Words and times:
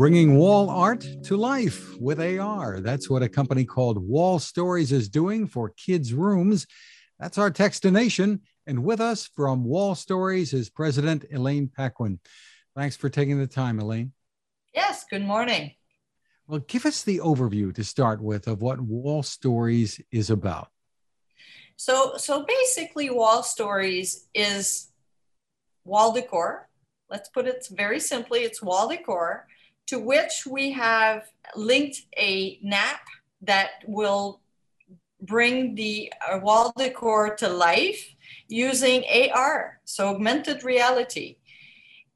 bringing 0.00 0.38
wall 0.38 0.70
art 0.70 1.06
to 1.22 1.36
life 1.36 1.94
with 2.00 2.18
AR. 2.18 2.80
That's 2.80 3.10
what 3.10 3.22
a 3.22 3.28
company 3.28 3.66
called 3.66 3.98
Wall 3.98 4.38
Stories 4.38 4.92
is 4.92 5.10
doing 5.10 5.46
for 5.46 5.74
kids' 5.76 6.14
rooms. 6.14 6.66
That's 7.18 7.36
our 7.36 7.50
Techstination. 7.50 8.40
And 8.66 8.82
with 8.82 9.02
us 9.02 9.28
from 9.36 9.62
Wall 9.62 9.94
Stories 9.94 10.54
is 10.54 10.70
President 10.70 11.26
Elaine 11.30 11.68
Paquin. 11.68 12.18
Thanks 12.74 12.96
for 12.96 13.10
taking 13.10 13.38
the 13.38 13.46
time, 13.46 13.78
Elaine. 13.78 14.12
Yes, 14.74 15.04
good 15.10 15.20
morning. 15.20 15.72
Well, 16.46 16.60
give 16.60 16.86
us 16.86 17.02
the 17.02 17.18
overview 17.18 17.74
to 17.74 17.84
start 17.84 18.22
with 18.22 18.46
of 18.46 18.62
what 18.62 18.80
Wall 18.80 19.22
Stories 19.22 20.00
is 20.10 20.30
about. 20.30 20.68
So, 21.76 22.14
so 22.16 22.46
basically, 22.48 23.10
Wall 23.10 23.42
Stories 23.42 24.28
is 24.34 24.88
wall 25.84 26.14
decor. 26.14 26.70
Let's 27.10 27.28
put 27.28 27.46
it 27.46 27.68
very 27.70 28.00
simply 28.00 28.44
it's 28.44 28.62
wall 28.62 28.88
decor 28.88 29.46
to 29.90 29.98
which 29.98 30.46
we 30.48 30.70
have 30.70 31.24
linked 31.56 32.02
a 32.16 32.60
NAP 32.62 33.00
that 33.42 33.70
will 33.88 34.40
bring 35.20 35.74
the 35.74 36.12
uh, 36.30 36.38
wall 36.38 36.72
decor 36.78 37.34
to 37.34 37.48
life 37.48 38.14
using 38.46 39.04
AR, 39.34 39.80
so 39.84 40.10
augmented 40.10 40.62
reality. 40.62 41.38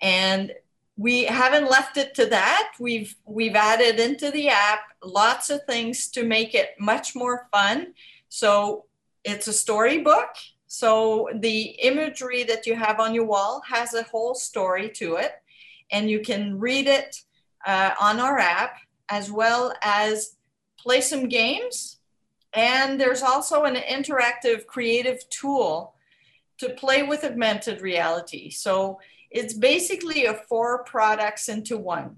And 0.00 0.52
we 0.96 1.24
haven't 1.24 1.70
left 1.70 1.98
it 1.98 2.14
to 2.14 2.24
that. 2.26 2.72
We've 2.80 3.14
we've 3.26 3.54
added 3.54 4.00
into 4.00 4.30
the 4.30 4.48
app 4.48 4.80
lots 5.04 5.50
of 5.50 5.60
things 5.64 6.08
to 6.12 6.24
make 6.24 6.54
it 6.54 6.70
much 6.80 7.14
more 7.14 7.48
fun. 7.52 7.92
So 8.30 8.86
it's 9.24 9.46
a 9.46 9.52
storybook. 9.52 10.30
So 10.68 11.28
the 11.34 11.62
imagery 11.90 12.44
that 12.44 12.66
you 12.66 12.74
have 12.76 12.98
on 12.98 13.14
your 13.14 13.26
wall 13.26 13.60
has 13.68 13.92
a 13.92 14.04
whole 14.04 14.34
story 14.34 14.88
to 15.00 15.16
it, 15.16 15.32
and 15.92 16.10
you 16.10 16.20
can 16.20 16.58
read 16.58 16.86
it 16.86 17.24
uh, 17.66 17.92
on 18.00 18.20
our 18.20 18.38
app, 18.38 18.78
as 19.08 19.30
well 19.30 19.74
as 19.82 20.36
play 20.78 21.00
some 21.00 21.28
games. 21.28 21.98
And 22.54 23.00
there's 23.00 23.22
also 23.22 23.64
an 23.64 23.74
interactive 23.76 24.66
creative 24.66 25.28
tool 25.28 25.94
to 26.58 26.70
play 26.70 27.02
with 27.02 27.24
augmented 27.24 27.80
reality. 27.80 28.50
So 28.50 29.00
it's 29.30 29.54
basically 29.54 30.24
a 30.24 30.34
four 30.34 30.84
products 30.84 31.48
into 31.48 31.76
one. 31.76 32.16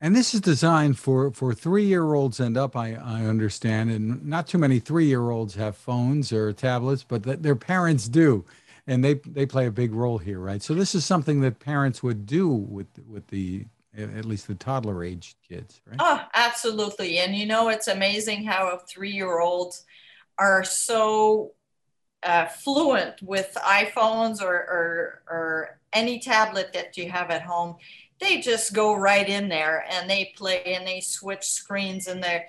And 0.00 0.14
this 0.14 0.32
is 0.32 0.40
designed 0.40 0.98
for 0.98 1.32
for 1.32 1.52
three 1.54 1.84
year 1.84 2.14
olds 2.14 2.38
and 2.38 2.56
up. 2.56 2.76
I, 2.76 2.94
I 2.94 3.24
understand, 3.26 3.90
and 3.90 4.24
not 4.24 4.46
too 4.46 4.58
many 4.58 4.78
three 4.78 5.06
year 5.06 5.30
olds 5.30 5.56
have 5.56 5.76
phones 5.76 6.32
or 6.32 6.52
tablets, 6.52 7.02
but 7.02 7.24
th- 7.24 7.40
their 7.40 7.56
parents 7.56 8.08
do, 8.08 8.44
and 8.86 9.04
they 9.04 9.14
they 9.14 9.44
play 9.44 9.66
a 9.66 9.72
big 9.72 9.92
role 9.92 10.18
here, 10.18 10.38
right? 10.38 10.62
So 10.62 10.72
this 10.72 10.94
is 10.94 11.04
something 11.04 11.40
that 11.40 11.58
parents 11.58 12.00
would 12.00 12.26
do 12.26 12.48
with 12.48 12.86
with 13.08 13.26
the 13.28 13.66
at 13.98 14.24
least 14.24 14.46
the 14.46 14.54
toddler 14.54 15.04
age 15.04 15.36
kids, 15.46 15.80
right? 15.86 15.96
Oh, 15.98 16.22
absolutely. 16.34 17.18
And 17.18 17.34
you 17.34 17.46
know, 17.46 17.68
it's 17.68 17.88
amazing 17.88 18.44
how 18.44 18.78
three 18.88 19.10
year 19.10 19.40
olds 19.40 19.84
are 20.38 20.64
so 20.64 21.52
uh, 22.22 22.46
fluent 22.46 23.20
with 23.22 23.56
iPhones 23.64 24.42
or, 24.42 24.54
or, 24.54 25.22
or 25.28 25.80
any 25.92 26.18
tablet 26.18 26.72
that 26.72 26.96
you 26.96 27.10
have 27.10 27.30
at 27.30 27.42
home. 27.42 27.76
They 28.20 28.40
just 28.40 28.72
go 28.72 28.94
right 28.94 29.28
in 29.28 29.48
there 29.48 29.84
and 29.88 30.08
they 30.08 30.32
play 30.36 30.62
and 30.64 30.86
they 30.86 31.00
switch 31.00 31.44
screens 31.44 32.08
and 32.08 32.22
they're, 32.22 32.46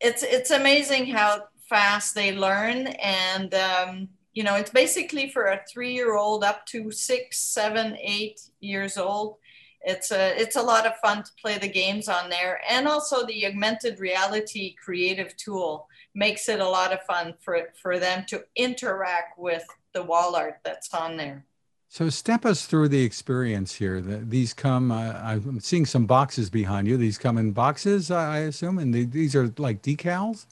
it's, 0.00 0.22
it's 0.22 0.50
amazing 0.50 1.06
how 1.06 1.44
fast 1.68 2.14
they 2.14 2.36
learn. 2.36 2.88
And, 2.88 3.54
um, 3.54 4.08
you 4.32 4.42
know, 4.42 4.56
it's 4.56 4.70
basically 4.70 5.30
for 5.30 5.46
a 5.46 5.62
three 5.72 5.94
year 5.94 6.16
old 6.16 6.42
up 6.42 6.66
to 6.66 6.90
six, 6.90 7.38
seven, 7.38 7.96
eight 8.00 8.40
years 8.60 8.98
old 8.98 9.36
it's 9.84 10.10
a 10.12 10.40
it's 10.40 10.56
a 10.56 10.62
lot 10.62 10.86
of 10.86 10.96
fun 10.96 11.22
to 11.22 11.30
play 11.40 11.58
the 11.58 11.68
games 11.68 12.08
on 12.08 12.30
there. 12.30 12.60
And 12.68 12.88
also 12.88 13.24
the 13.26 13.46
augmented 13.46 14.00
reality 14.00 14.74
creative 14.82 15.36
tool 15.36 15.88
makes 16.14 16.48
it 16.48 16.60
a 16.60 16.68
lot 16.68 16.92
of 16.92 17.02
fun 17.02 17.34
for 17.40 17.68
for 17.80 17.98
them 17.98 18.24
to 18.28 18.44
interact 18.56 19.38
with 19.38 19.64
the 19.92 20.02
wall 20.02 20.34
art 20.34 20.60
that's 20.64 20.92
on 20.94 21.16
there. 21.16 21.44
So 21.88 22.08
step 22.08 22.44
us 22.44 22.66
through 22.66 22.88
the 22.88 23.04
experience 23.04 23.74
here. 23.74 24.00
These 24.00 24.54
come 24.54 24.90
uh, 24.90 25.12
i'm 25.22 25.60
seeing 25.60 25.86
some 25.86 26.06
boxes 26.06 26.50
behind 26.50 26.88
you. 26.88 26.96
These 26.96 27.18
come 27.18 27.38
in 27.38 27.52
boxes 27.52 28.10
i 28.10 28.38
assume 28.38 28.78
and 28.78 28.92
the, 28.92 29.04
these 29.04 29.36
are 29.36 29.52
like 29.58 29.82
decals? 29.82 30.46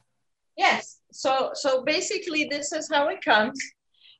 Yes. 0.57 1.01
So 1.11 1.51
so 1.55 1.83
basically 1.85 2.49
this 2.51 2.73
is 2.73 2.89
how 2.93 3.09
it 3.09 3.25
comes. 3.25 3.59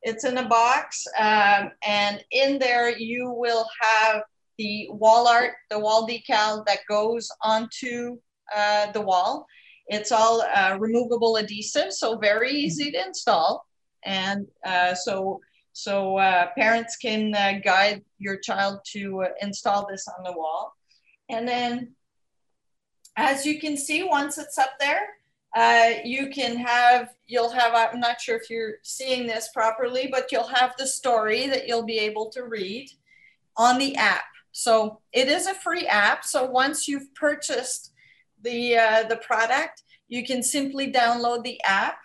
It's 0.03 0.25
in 0.25 0.39
a 0.39 0.49
box 0.49 1.07
um, 1.19 1.71
and 1.87 2.25
in 2.33 2.59
there 2.59 2.97
you 2.99 3.31
will 3.31 3.67
have 3.81 4.23
the 4.59 4.89
wall 4.91 5.29
art, 5.29 5.53
the 5.71 5.79
wall 5.79 6.07
decal 6.07 6.65
that 6.67 6.81
goes 6.89 7.31
onto 7.43 8.19
uh, 8.55 8.91
the 8.93 9.01
wall. 9.01 9.47
It's 9.89 10.13
all 10.13 10.43
uh, 10.43 10.77
removable 10.79 11.37
adhesive, 11.37 11.93
so 11.93 12.17
very 12.17 12.51
easy 12.51 12.93
to 12.93 13.07
install. 13.07 13.67
And 14.05 14.47
uh, 14.65 14.95
so, 14.95 15.41
so 15.73 16.17
uh, 16.19 16.49
parents 16.57 16.97
can 16.97 17.35
uh, 17.35 17.61
guide 17.65 18.03
your 18.19 18.39
child 18.39 18.81
to 18.93 19.23
uh, 19.23 19.29
install 19.41 19.87
this 19.89 20.07
on 20.09 20.25
the 20.25 20.33
wall. 20.33 20.75
And 21.29 21.47
then, 21.47 21.95
as 23.17 23.45
you 23.47 23.61
can 23.61 23.77
see, 23.77 24.03
once 24.03 24.39
it's 24.39 24.59
up 24.59 24.73
there, 24.81 25.09
you 26.05 26.31
can 26.31 26.57
have, 26.57 27.11
you'll 27.27 27.51
have, 27.51 27.75
I'm 27.75 28.01
not 28.01 28.21
sure 28.21 28.37
if 28.37 28.49
you're 28.49 28.75
seeing 28.83 29.27
this 29.27 29.51
properly, 29.53 30.09
but 30.11 30.33
you'll 30.33 30.47
have 30.47 30.75
the 30.79 30.87
story 30.87 31.47
that 31.49 31.69
you'll 31.69 31.85
be 31.85 31.99
able 31.99 32.31
to 32.31 32.45
read 32.45 32.89
on 33.57 33.79
the 33.79 33.95
app. 33.97 34.32
So 34.53 35.01
it 35.13 35.29
is 35.29 35.47
a 35.47 35.55
free 35.55 35.87
app. 35.87 36.25
So 36.25 36.45
once 36.45 36.87
you've 36.87 37.15
purchased 37.15 37.93
the 38.43 38.77
uh, 38.77 39.03
the 39.09 39.17
product, 39.17 39.83
you 40.09 40.25
can 40.25 40.43
simply 40.43 40.93
download 40.93 41.43
the 41.43 41.61
app, 41.65 41.99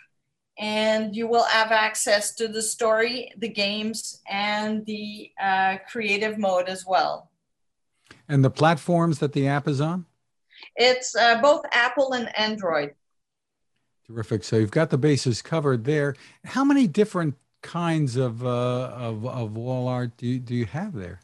and 0.58 1.16
you 1.16 1.28
will 1.28 1.44
have 1.44 1.72
access 1.72 2.34
to 2.36 2.48
the 2.48 2.62
story, 2.62 3.32
the 3.38 3.50
games, 3.50 4.22
and 4.30 4.86
the 4.86 5.32
uh, 5.42 5.78
creative 5.92 6.38
mode 6.38 6.70
as 6.70 6.86
well. 6.88 7.30
And 8.30 8.44
the 8.44 8.50
platforms 8.50 9.20
that 9.20 9.34
the 9.34 9.48
app 9.48 9.68
is 9.68 9.82
on? 9.82 10.06
It's 10.76 11.16
uh, 11.16 11.42
both 11.42 11.66
Apple 11.72 12.14
and 12.14 12.36
Android. 12.38 12.94
Terrific. 14.08 14.44
So 14.44 14.56
you've 14.56 14.72
got 14.72 14.90
the 14.90 14.98
bases 14.98 15.42
covered 15.42 15.84
there. 15.84 16.16
How 16.46 16.64
many 16.64 16.88
different 16.88 17.36
kinds 17.62 18.16
of 18.16 18.46
uh, 18.46 18.88
of, 18.96 19.26
of 19.26 19.58
wall 19.58 19.88
art 19.88 20.16
do 20.16 20.28
you, 20.28 20.40
do 20.40 20.56
you 20.56 20.66
have 20.66 20.94
there? 20.94 21.20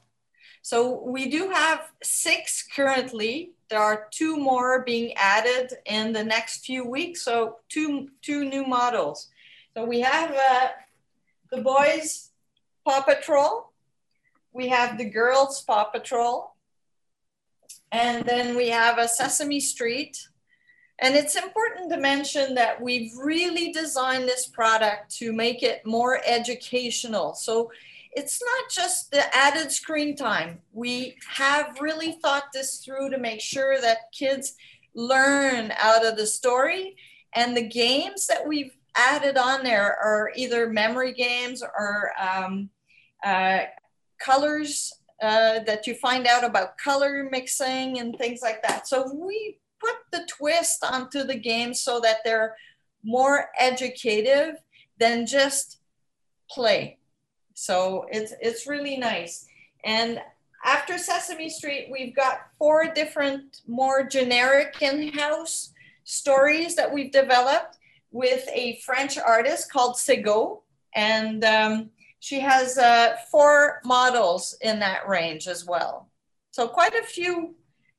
So 0.64 1.04
we 1.04 1.30
do 1.30 1.50
have 1.50 1.92
six 2.02 2.66
currently. 2.74 3.52
There 3.70 3.82
are 3.82 4.08
two 4.12 4.38
more 4.38 4.82
being 4.84 5.12
added 5.18 5.74
in 5.86 6.14
the 6.14 6.24
next 6.24 6.66
few 6.66 6.88
weeks. 6.88 7.26
So 7.26 7.58
two, 7.68 8.08
two 8.22 8.46
new 8.46 8.66
models. 8.66 9.28
So 9.74 9.84
we 9.84 10.00
have 10.00 10.32
uh, 10.32 10.70
the 11.52 11.62
boys 11.62 12.32
Paw 12.86 13.02
Patrol. 13.02 13.74
We 14.54 14.70
have 14.70 14.98
the 14.98 15.10
girls 15.10 15.62
Paw 15.62 15.84
Patrol. 15.84 16.56
And 17.92 18.26
then 18.26 18.56
we 18.56 18.70
have 18.70 19.00
a 19.00 19.08
Sesame 19.10 19.60
Street. 19.60 20.18
And 21.00 21.14
it's 21.16 21.36
important 21.36 21.92
to 21.92 21.98
mention 21.98 22.56
that 22.56 22.82
we've 22.82 23.12
really 23.18 23.74
designed 23.74 24.30
this 24.30 24.48
product 24.48 25.14
to 25.18 25.34
make 25.34 25.62
it 25.62 25.86
more 25.86 26.22
educational. 26.26 27.34
So 27.34 27.70
it's 28.16 28.42
not 28.42 28.70
just 28.70 29.12
the 29.12 29.24
added 29.36 29.72
screen 29.72 30.16
time. 30.16 30.60
We 30.72 31.16
have 31.28 31.78
really 31.80 32.14
thought 32.14 32.46
this 32.54 32.78
through 32.78 33.10
to 33.10 33.18
make 33.18 33.42
sure 33.42 33.80
that 33.82 34.12
kids 34.18 34.56
learn 34.96 35.74
out 35.78 36.06
of 36.06 36.18
the 36.18 36.28
story. 36.28 36.96
And 37.34 37.58
the 37.58 37.68
games 37.68 38.28
that 38.28 38.48
we've 38.48 38.76
added 38.96 39.38
on 39.38 39.64
there 39.64 39.98
are 39.98 40.32
either 40.36 40.70
memory 40.70 41.14
games 41.14 41.64
or 41.64 42.12
um, 42.22 42.70
uh, 43.24 43.62
colors 44.20 44.94
uh, 45.22 45.60
that 45.60 45.88
you 45.88 45.96
find 45.96 46.28
out 46.28 46.44
about 46.44 46.78
color 46.78 47.28
mixing 47.32 48.00
and 48.00 48.16
things 48.18 48.42
like 48.42 48.62
that. 48.62 48.88
So 48.88 49.12
we 49.14 49.58
put 49.80 49.96
the 50.12 50.28
twist 50.28 50.84
onto 50.84 51.24
the 51.24 51.36
games 51.36 51.82
so 51.82 52.00
that 52.02 52.18
they're 52.24 52.56
more 53.04 53.50
educative 53.58 54.58
than 55.00 55.26
just 55.26 55.80
play. 56.50 57.00
So 57.54 58.06
it's 58.12 58.34
it's 58.42 58.68
really 58.68 58.98
nice. 58.98 59.46
And 59.84 60.22
after 60.66 60.98
Sesame 60.98 61.50
Street, 61.50 61.90
we've 61.92 62.16
got 62.16 62.48
four 62.58 62.94
different 62.94 63.62
more 63.68 64.04
generic 64.04 64.82
in-house 64.82 65.74
stories 66.06 66.76
that 66.76 66.92
we've 66.92 67.12
developed 67.12 67.78
with 68.12 68.48
a 68.54 68.80
French 68.86 69.18
artist 69.18 69.72
called 69.72 69.98
Sego. 69.98 70.64
And 70.96 71.44
um, 71.44 71.90
she 72.20 72.40
has 72.40 72.78
uh, 72.78 73.18
four 73.30 73.82
models 73.84 74.56
in 74.62 74.80
that 74.80 75.08
range 75.08 75.48
as 75.48 75.66
well. 75.66 76.10
So 76.52 76.68
quite 76.68 76.94
a 76.94 77.04
few, 77.04 77.56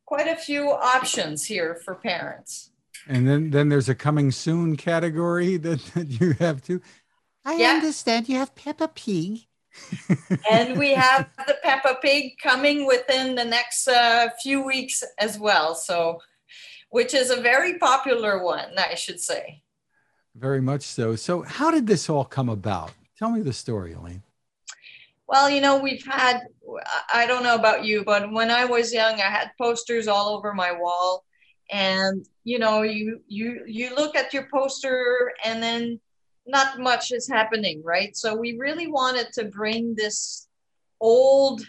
quite 0.07 0.29
a 0.29 0.37
few 0.37 0.71
options 0.71 1.45
here 1.45 1.81
for 1.85 1.97
parents. 1.97 2.71
And 3.07 3.29
then, 3.29 3.51
then 3.51 3.69
there's 3.69 3.89
a 3.89 3.95
coming 3.95 4.31
soon 4.31 4.77
category 4.77 5.57
that, 5.59 5.81
that 5.95 6.09
you 6.21 6.33
have 6.35 6.63
too. 6.63 6.81
I 7.45 7.57
yeah. 7.57 7.71
understand 7.71 8.29
you 8.29 8.37
have 8.37 8.55
Peppa 8.55 8.89
Pig. 8.89 9.47
and 10.51 10.79
we 10.79 10.91
have 10.95 11.29
the 11.47 11.57
Peppa 11.63 11.99
Pig 12.01 12.39
coming 12.43 12.87
within 12.87 13.35
the 13.35 13.45
next 13.45 13.89
uh, 13.89 14.29
few 14.41 14.65
weeks 14.65 15.03
as 15.19 15.39
well. 15.39 15.75
So, 15.75 16.21
which 16.91 17.13
is 17.13 17.31
a 17.31 17.41
very 17.41 17.79
popular 17.79 18.43
one, 18.43 18.79
I 18.79 18.95
should 18.95 19.21
say. 19.21 19.63
Very 20.37 20.61
much 20.61 20.83
so. 20.83 21.17
So, 21.17 21.43
how 21.43 21.71
did 21.71 21.87
this 21.87 22.09
all 22.09 22.25
come 22.25 22.49
about? 22.49 22.93
Tell 23.19 23.31
me 23.31 23.43
the 23.43 23.53
story, 23.53 23.93
Elaine. 23.93 24.23
Well, 25.27 25.49
you 25.49 25.61
know, 25.61 25.79
we've 25.79 26.05
had, 26.05 26.43
I 27.13 27.27
don't 27.27 27.43
know 27.43 27.55
about 27.55 27.85
you, 27.85 28.05
but 28.05 28.31
when 28.31 28.51
I 28.51 28.65
was 28.65 28.93
young, 28.93 29.15
I 29.15 29.31
had 29.31 29.53
posters 29.59 30.07
all 30.07 30.37
over 30.37 30.53
my 30.53 30.73
wall. 30.73 31.25
And, 31.71 32.27
you 32.45 32.59
know, 32.59 32.83
you, 32.83 33.21
you, 33.27 33.63
you 33.67 33.95
look 33.95 34.17
at 34.17 34.35
your 34.35 34.49
poster 34.53 35.33
and 35.45 35.63
then 35.63 35.99
not 36.47 36.79
much 36.79 37.13
is 37.13 37.29
happening, 37.29 37.83
right? 37.85 38.17
So 38.17 38.35
we 38.37 38.57
really 38.59 38.87
wanted 38.87 39.33
to 39.35 39.45
bring 39.45 39.95
this 39.95 40.47
old 41.01 41.63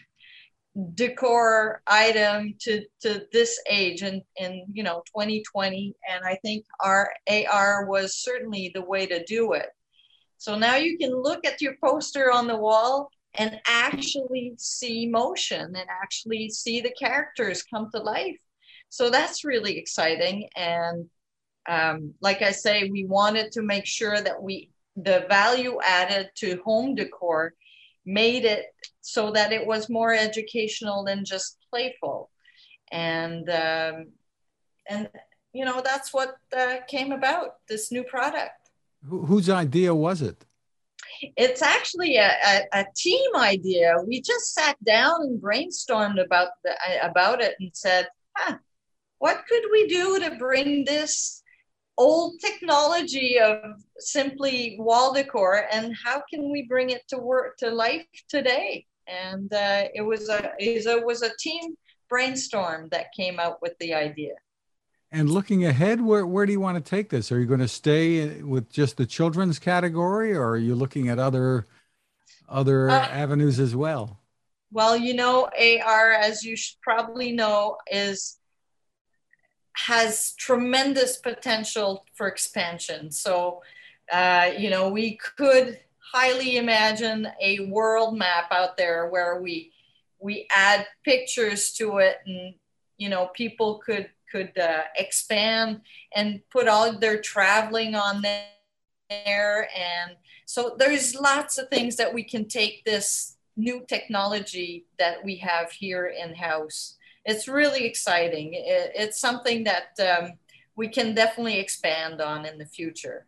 decor 0.93 1.81
item 1.87 2.53
to 2.59 2.83
to 3.01 3.25
this 3.31 3.61
age 3.69 4.01
and 4.01 4.21
in 4.35 4.65
you 4.73 4.83
know 4.83 5.01
2020 5.07 5.95
and 6.09 6.25
i 6.25 6.35
think 6.43 6.65
our 6.81 7.09
ar 7.49 7.85
was 7.85 8.17
certainly 8.17 8.71
the 8.73 8.81
way 8.81 9.05
to 9.05 9.23
do 9.23 9.53
it 9.53 9.69
so 10.37 10.57
now 10.57 10.75
you 10.75 10.97
can 10.97 11.11
look 11.11 11.45
at 11.45 11.61
your 11.61 11.75
poster 11.81 12.29
on 12.29 12.45
the 12.45 12.57
wall 12.57 13.09
and 13.35 13.57
actually 13.65 14.53
see 14.57 15.07
motion 15.07 15.61
and 15.61 15.87
actually 15.89 16.49
see 16.49 16.81
the 16.81 16.93
characters 16.99 17.63
come 17.63 17.89
to 17.89 18.01
life 18.01 18.37
so 18.89 19.09
that's 19.09 19.45
really 19.45 19.77
exciting 19.77 20.49
and 20.57 21.09
um, 21.67 22.13
like 22.21 22.41
I 22.41 22.51
say, 22.51 22.89
we 22.89 23.05
wanted 23.05 23.51
to 23.53 23.61
make 23.61 23.85
sure 23.85 24.19
that 24.19 24.41
we 24.41 24.69
the 24.95 25.25
value 25.27 25.77
added 25.83 26.29
to 26.35 26.61
home 26.63 26.95
decor 26.95 27.53
made 28.05 28.45
it 28.45 28.65
so 29.01 29.31
that 29.31 29.51
it 29.51 29.65
was 29.65 29.89
more 29.89 30.13
educational 30.13 31.03
than 31.03 31.25
just 31.25 31.57
playful, 31.69 32.29
and 32.91 33.49
um, 33.49 34.07
and 34.87 35.09
you 35.53 35.65
know 35.65 35.81
that's 35.83 36.13
what 36.13 36.35
uh, 36.55 36.77
came 36.87 37.11
about 37.11 37.55
this 37.67 37.91
new 37.91 38.03
product. 38.03 38.69
Wh- 39.03 39.25
whose 39.27 39.49
idea 39.49 39.93
was 39.93 40.21
it? 40.21 40.45
It's 41.37 41.61
actually 41.61 42.17
a, 42.17 42.29
a, 42.45 42.61
a, 42.73 42.85
team 42.95 43.35
idea. 43.35 43.95
We 44.05 44.21
just 44.21 44.53
sat 44.53 44.75
down 44.83 45.21
and 45.21 45.41
brainstormed 45.41 46.21
about 46.21 46.49
the, 46.63 46.73
about 47.01 47.41
it 47.41 47.55
and 47.59 47.71
said, 47.73 48.09
huh, 48.35 48.57
what 49.19 49.45
could 49.47 49.63
we 49.71 49.87
do 49.87 50.19
to 50.19 50.35
bring 50.35 50.83
this 50.83 51.41
old 51.97 52.39
technology 52.39 53.39
of 53.39 53.81
simply 53.99 54.75
wall 54.79 55.13
decor 55.13 55.65
and 55.71 55.95
how 56.03 56.21
can 56.29 56.51
we 56.51 56.63
bring 56.63 56.89
it 56.89 57.07
to 57.07 57.17
work 57.17 57.57
to 57.57 57.71
life 57.71 58.05
today? 58.29 58.85
And 59.07 59.51
uh, 59.53 59.85
it 59.93 60.01
was 60.01 60.29
a 60.29 60.51
it 60.59 61.05
was 61.05 61.21
a 61.21 61.31
team 61.39 61.75
brainstorm 62.09 62.89
that 62.91 63.13
came 63.15 63.39
out 63.39 63.61
with 63.61 63.77
the 63.79 63.93
idea. 63.93 64.33
And 65.11 65.29
looking 65.29 65.65
ahead 65.65 66.01
where, 66.01 66.25
where 66.25 66.45
do 66.45 66.51
you 66.51 66.59
want 66.59 66.83
to 66.83 66.89
take 66.89 67.09
this? 67.09 67.31
Are 67.31 67.39
you 67.39 67.45
going 67.45 67.61
to 67.61 67.67
stay 67.67 68.41
with 68.41 68.69
just 68.69 68.97
the 68.97 69.05
children's 69.05 69.59
category 69.59 70.33
or 70.33 70.49
are 70.49 70.57
you 70.57 70.75
looking 70.75 71.07
at 71.07 71.19
other 71.19 71.65
other 72.49 72.89
uh, 72.89 73.07
avenues 73.07 73.59
as 73.59 73.75
well? 73.75 74.19
well 74.71 74.97
you 74.97 75.13
know 75.13 75.47
ar 75.85 76.11
as 76.11 76.43
you 76.43 76.55
should 76.55 76.79
probably 76.81 77.31
know 77.31 77.77
is 77.89 78.37
has 79.75 80.33
tremendous 80.37 81.17
potential 81.17 82.05
for 82.13 82.27
expansion. 82.27 83.11
So, 83.11 83.61
uh, 84.11 84.51
you 84.57 84.69
know, 84.69 84.89
we 84.89 85.17
could 85.37 85.79
highly 85.99 86.57
imagine 86.57 87.27
a 87.41 87.59
world 87.67 88.17
map 88.17 88.51
out 88.51 88.77
there 88.77 89.09
where 89.09 89.41
we 89.41 89.71
we 90.19 90.47
add 90.55 90.87
pictures 91.03 91.73
to 91.73 91.97
it, 91.97 92.17
and 92.25 92.55
you 92.97 93.09
know, 93.09 93.27
people 93.33 93.81
could 93.85 94.09
could 94.31 94.57
uh, 94.57 94.83
expand 94.95 95.81
and 96.15 96.41
put 96.49 96.67
all 96.67 96.97
their 96.97 97.21
traveling 97.21 97.95
on 97.95 98.23
there, 98.23 99.69
and 99.75 100.15
so 100.45 100.75
there's 100.79 101.15
lots 101.15 101.57
of 101.57 101.69
things 101.69 101.97
that 101.97 102.13
we 102.13 102.23
can 102.23 102.47
take 102.47 102.85
this 102.85 103.35
new 103.57 103.85
technology 103.87 104.85
that 104.99 105.23
we 105.23 105.37
have 105.37 105.71
here 105.71 106.05
in 106.07 106.35
house 106.35 106.95
it's 107.25 107.47
really 107.47 107.85
exciting. 107.85 108.53
It, 108.53 108.91
it's 108.95 109.19
something 109.19 109.63
that 109.65 109.99
um, 109.99 110.33
we 110.75 110.87
can 110.87 111.15
definitely 111.15 111.59
expand 111.59 112.21
on 112.21 112.45
in 112.45 112.57
the 112.57 112.65
future. 112.65 113.25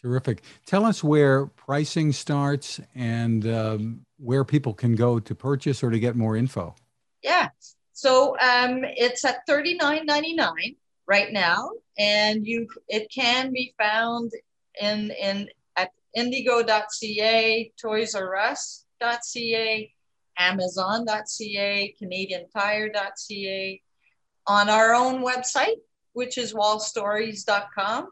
Terrific. 0.00 0.42
Tell 0.66 0.84
us 0.84 1.02
where 1.02 1.46
pricing 1.46 2.12
starts 2.12 2.80
and 2.94 3.46
um, 3.46 4.06
where 4.18 4.44
people 4.44 4.74
can 4.74 4.94
go 4.94 5.18
to 5.18 5.34
purchase 5.34 5.82
or 5.82 5.90
to 5.90 5.98
get 5.98 6.14
more 6.14 6.36
info. 6.36 6.74
Yeah. 7.22 7.48
So 7.92 8.36
um, 8.40 8.84
it's 8.84 9.24
at 9.24 9.46
thirty 9.46 9.76
nine 9.76 10.04
ninety 10.04 10.34
nine 10.34 10.76
right 11.06 11.32
now, 11.32 11.70
and 11.98 12.46
you 12.46 12.68
it 12.88 13.10
can 13.10 13.50
be 13.50 13.74
found 13.78 14.32
in 14.78 15.10
in 15.12 15.48
at 15.76 15.90
indigo.ca, 16.14 17.72
Toys 17.80 18.14
R 18.14 18.36
Us.ca, 18.36 19.92
Amazon.ca, 20.38 21.94
CanadianTire.ca, 22.00 23.82
on 24.46 24.68
our 24.68 24.94
own 24.94 25.22
website, 25.22 25.76
which 26.12 26.38
is 26.38 26.52
wallstories.com, 26.52 28.08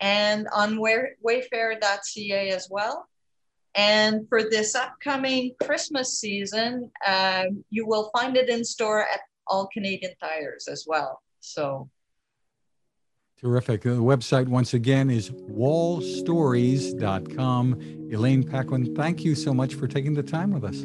and 0.00 0.48
on 0.52 0.76
Wayfair.ca 0.76 2.50
as 2.50 2.68
well. 2.70 3.06
And 3.74 4.28
for 4.28 4.42
this 4.42 4.74
upcoming 4.74 5.54
Christmas 5.62 6.18
season, 6.18 6.90
um, 7.06 7.64
you 7.70 7.86
will 7.86 8.10
find 8.16 8.36
it 8.36 8.48
in 8.48 8.64
store 8.64 9.02
at 9.02 9.20
all 9.46 9.68
Canadian 9.72 10.14
Tires 10.20 10.66
as 10.68 10.84
well. 10.88 11.22
So 11.40 11.88
Terrific. 13.40 13.82
The 13.82 13.90
website, 13.90 14.48
once 14.48 14.74
again, 14.74 15.08
is 15.08 15.30
wallstories.com. 15.30 18.08
Elaine 18.12 18.44
Paquin, 18.44 18.94
thank 18.94 19.24
you 19.24 19.34
so 19.34 19.54
much 19.54 19.76
for 19.76 19.88
taking 19.88 20.12
the 20.12 20.22
time 20.22 20.50
with 20.50 20.62
us. 20.62 20.84